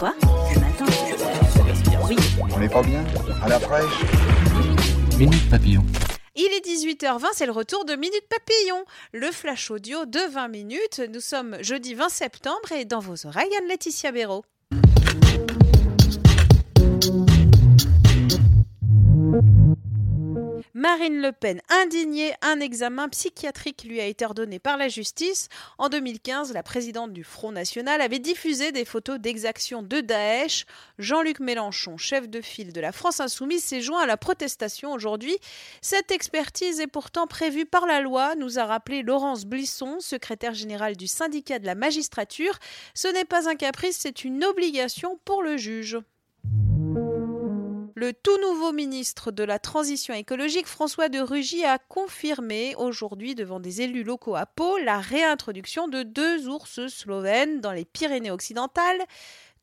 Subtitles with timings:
[0.00, 0.86] Quoi Le matin
[2.08, 2.16] Oui.
[2.50, 3.04] On n'est pas bien
[3.42, 4.00] À la fraîche
[5.18, 5.84] Minute Papillon.
[6.34, 8.82] Il est 18h20, c'est le retour de Minute Papillon,
[9.12, 11.02] le flash audio de 20 minutes.
[11.12, 14.42] Nous sommes jeudi 20 septembre et dans vos oreilles, Anne-Laetitia Béraud.
[20.90, 25.48] Marine Le Pen, indignée, un examen psychiatrique lui a été ordonné par la justice.
[25.78, 30.66] En 2015, la présidente du Front National avait diffusé des photos d'exactions de Daesh.
[30.98, 35.36] Jean-Luc Mélenchon, chef de file de la France Insoumise, s'est joint à la protestation aujourd'hui.
[35.80, 40.96] Cette expertise est pourtant prévue par la loi, nous a rappelé Laurence Blisson, secrétaire générale
[40.96, 42.58] du syndicat de la magistrature.
[42.94, 45.98] Ce n'est pas un caprice, c'est une obligation pour le juge.
[48.00, 53.60] Le tout nouveau ministre de la Transition écologique, François de Rugy, a confirmé aujourd'hui devant
[53.60, 59.04] des élus locaux à Pau la réintroduction de deux ours slovènes dans les Pyrénées occidentales.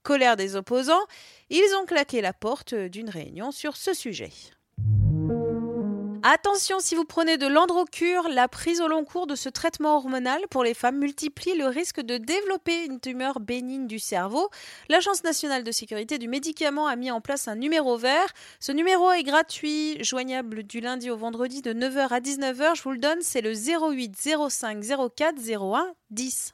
[0.03, 1.07] Colère des opposants,
[1.49, 4.29] ils ont claqué la porte d'une réunion sur ce sujet.
[6.29, 10.41] Attention, si vous prenez de l'androcure, la prise au long cours de ce traitement hormonal
[10.49, 14.49] pour les femmes multiplie le risque de développer une tumeur bénigne du cerveau.
[14.89, 18.27] L'Agence nationale de sécurité du médicament a mis en place un numéro vert.
[18.59, 22.75] Ce numéro est gratuit, joignable du lundi au vendredi de 9h à 19h.
[22.75, 24.13] Je vous le donne, c'est le 08
[24.49, 24.83] 05
[25.15, 26.53] 04 01 10.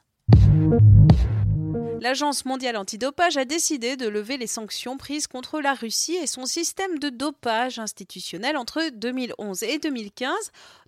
[2.04, 6.44] L'Agence mondiale antidopage a décidé de lever les sanctions prises contre la Russie et son
[6.44, 10.34] système de dopage institutionnel entre 2011 et 2015.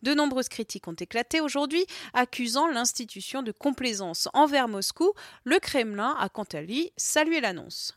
[0.02, 5.14] De nombreuses critiques ont éclaté aujourd'hui, accusant l'institution de complaisance envers Moscou.
[5.44, 7.94] Le Kremlin a quant à lui salué l'annonce.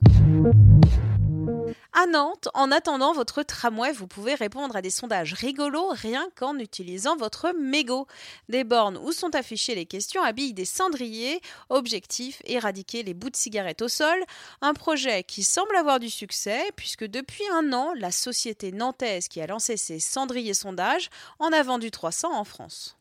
[1.92, 6.60] À Nantes, en attendant votre tramway, vous pouvez répondre à des sondages rigolos rien qu'en
[6.60, 8.06] utilisant votre mégot.
[8.48, 11.42] Des bornes où sont affichées les questions habillent des cendriers.
[11.70, 14.24] Objectif éradiquer les bouts de cigarettes au sol.
[14.62, 19.42] Un projet qui semble avoir du succès puisque depuis un an, la société nantaise qui
[19.42, 22.98] a lancé ces cendriers sondages en a vendu 300 en France.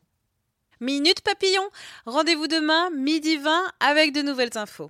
[0.79, 1.69] Minute papillon.
[2.07, 4.89] Rendez-vous demain, midi 20, avec de nouvelles infos.